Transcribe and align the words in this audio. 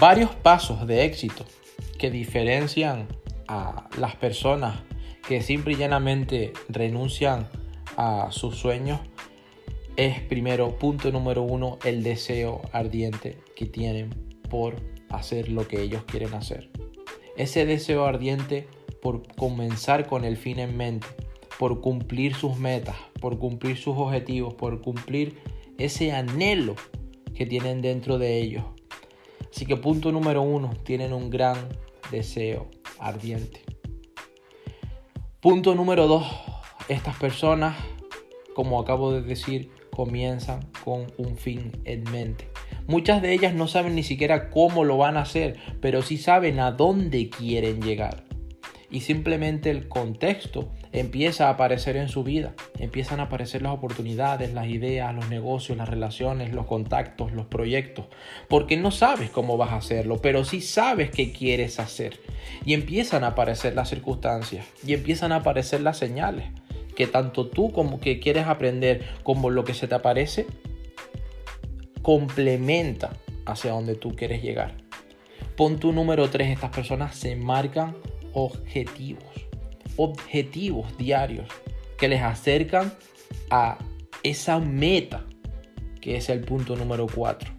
Varios 0.00 0.34
pasos 0.34 0.86
de 0.86 1.04
éxito 1.04 1.44
que 1.98 2.10
diferencian 2.10 3.08
a 3.46 3.90
las 3.98 4.16
personas 4.16 4.80
que 5.28 5.42
simple 5.42 5.74
y 5.74 5.76
llanamente 5.76 6.54
renuncian 6.70 7.46
a 7.98 8.28
sus 8.30 8.56
sueños 8.56 9.00
es 9.96 10.20
primero, 10.20 10.78
punto 10.78 11.12
número 11.12 11.42
uno, 11.42 11.78
el 11.84 12.02
deseo 12.02 12.62
ardiente 12.72 13.36
que 13.54 13.66
tienen 13.66 14.08
por 14.48 14.76
hacer 15.10 15.50
lo 15.50 15.68
que 15.68 15.82
ellos 15.82 16.04
quieren 16.04 16.32
hacer. 16.32 16.70
Ese 17.36 17.66
deseo 17.66 18.06
ardiente 18.06 18.68
por 19.02 19.26
comenzar 19.36 20.06
con 20.06 20.24
el 20.24 20.38
fin 20.38 20.58
en 20.58 20.74
mente, 20.74 21.06
por 21.58 21.82
cumplir 21.82 22.34
sus 22.34 22.56
metas, 22.56 22.96
por 23.20 23.38
cumplir 23.38 23.76
sus 23.76 23.98
objetivos, 23.98 24.54
por 24.54 24.80
cumplir 24.80 25.36
ese 25.76 26.12
anhelo 26.12 26.76
que 27.34 27.44
tienen 27.44 27.82
dentro 27.82 28.16
de 28.16 28.38
ellos. 28.40 28.64
Así 29.54 29.66
que 29.66 29.76
punto 29.76 30.10
número 30.12 30.40
uno, 30.40 30.70
tienen 30.82 31.12
un 31.12 31.28
gran 31.28 31.68
deseo 32.10 32.70
ardiente. 32.98 33.60
Punto 35.40 35.74
número 35.74 36.06
dos, 36.06 36.26
estas 36.88 37.16
personas, 37.16 37.76
como 38.54 38.80
acabo 38.80 39.12
de 39.12 39.20
decir, 39.20 39.70
comienzan 39.94 40.70
con 40.82 41.12
un 41.18 41.36
fin 41.36 41.70
en 41.84 42.04
mente. 42.10 42.48
Muchas 42.86 43.20
de 43.20 43.34
ellas 43.34 43.52
no 43.54 43.68
saben 43.68 43.94
ni 43.94 44.02
siquiera 44.02 44.48
cómo 44.48 44.84
lo 44.84 44.96
van 44.96 45.18
a 45.18 45.22
hacer, 45.22 45.58
pero 45.82 46.00
sí 46.00 46.16
saben 46.16 46.58
a 46.58 46.72
dónde 46.72 47.28
quieren 47.28 47.82
llegar. 47.82 48.24
Y 48.92 49.00
simplemente 49.00 49.70
el 49.70 49.88
contexto 49.88 50.68
empieza 50.92 51.48
a 51.48 51.52
aparecer 51.52 51.96
en 51.96 52.10
su 52.10 52.22
vida. 52.22 52.52
Empiezan 52.78 53.20
a 53.20 53.24
aparecer 53.24 53.62
las 53.62 53.72
oportunidades, 53.72 54.52
las 54.52 54.68
ideas, 54.68 55.14
los 55.14 55.30
negocios, 55.30 55.78
las 55.78 55.88
relaciones, 55.88 56.52
los 56.52 56.66
contactos, 56.66 57.32
los 57.32 57.46
proyectos. 57.46 58.04
Porque 58.48 58.76
no 58.76 58.90
sabes 58.90 59.30
cómo 59.30 59.56
vas 59.56 59.72
a 59.72 59.76
hacerlo, 59.76 60.20
pero 60.20 60.44
sí 60.44 60.60
sabes 60.60 61.10
qué 61.10 61.32
quieres 61.32 61.80
hacer. 61.80 62.20
Y 62.66 62.74
empiezan 62.74 63.24
a 63.24 63.28
aparecer 63.28 63.74
las 63.74 63.88
circunstancias 63.88 64.66
y 64.86 64.92
empiezan 64.92 65.32
a 65.32 65.36
aparecer 65.36 65.80
las 65.80 65.96
señales 65.96 66.44
que 66.94 67.06
tanto 67.06 67.46
tú 67.46 67.72
como 67.72 67.98
que 67.98 68.20
quieres 68.20 68.46
aprender 68.46 69.06
como 69.22 69.48
lo 69.48 69.64
que 69.64 69.72
se 69.72 69.88
te 69.88 69.94
aparece 69.94 70.46
complementa 72.02 73.12
hacia 73.46 73.72
donde 73.72 73.94
tú 73.94 74.14
quieres 74.14 74.42
llegar. 74.42 74.74
Punto 75.56 75.92
número 75.92 76.28
3, 76.28 76.50
estas 76.50 76.70
personas 76.70 77.14
se 77.14 77.36
marcan 77.36 77.96
objetivos, 78.32 79.24
objetivos 79.96 80.96
diarios 80.96 81.48
que 81.98 82.08
les 82.08 82.22
acercan 82.22 82.92
a 83.50 83.78
esa 84.22 84.58
meta 84.58 85.24
que 86.00 86.16
es 86.16 86.28
el 86.28 86.40
punto 86.40 86.76
número 86.76 87.06
4. 87.06 87.50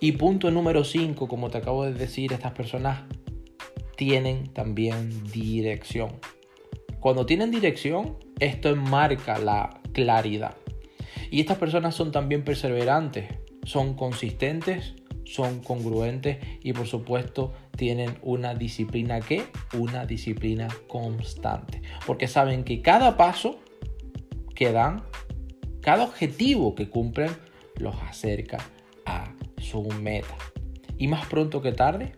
Y 0.00 0.12
punto 0.12 0.50
número 0.50 0.82
5, 0.82 1.28
como 1.28 1.50
te 1.50 1.58
acabo 1.58 1.84
de 1.84 1.92
decir, 1.92 2.32
estas 2.32 2.52
personas 2.52 3.02
tienen 3.96 4.48
también 4.54 5.30
dirección. 5.30 6.18
Cuando 7.00 7.26
tienen 7.26 7.50
dirección, 7.50 8.16
esto 8.38 8.70
enmarca 8.70 9.38
la 9.38 9.80
claridad. 9.92 10.56
Y 11.30 11.40
estas 11.40 11.58
personas 11.58 11.94
son 11.94 12.10
también 12.10 12.44
perseverantes, 12.44 13.26
son 13.64 13.94
consistentes, 13.94 14.94
son 15.30 15.60
congruentes 15.60 16.38
y 16.62 16.72
por 16.72 16.86
supuesto 16.86 17.52
tienen 17.76 18.18
una 18.22 18.54
disciplina 18.54 19.20
que, 19.20 19.44
una 19.78 20.04
disciplina 20.04 20.68
constante. 20.88 21.82
Porque 22.06 22.26
saben 22.26 22.64
que 22.64 22.82
cada 22.82 23.16
paso 23.16 23.60
que 24.54 24.72
dan, 24.72 25.04
cada 25.80 26.04
objetivo 26.04 26.74
que 26.74 26.90
cumplen, 26.90 27.30
los 27.76 27.94
acerca 28.02 28.58
a 29.06 29.32
su 29.58 29.82
meta. 29.82 30.36
Y 30.98 31.08
más 31.08 31.26
pronto 31.26 31.62
que 31.62 31.72
tarde, 31.72 32.16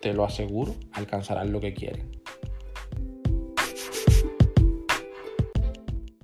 te 0.00 0.14
lo 0.14 0.24
aseguro, 0.24 0.74
alcanzarán 0.92 1.52
lo 1.52 1.60
que 1.60 1.74
quieren. 1.74 2.19